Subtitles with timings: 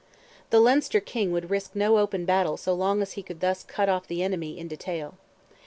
[0.49, 3.87] The Leinster King would risk no open battle so long as he could thus cut
[3.87, 5.13] off the enemy in detail.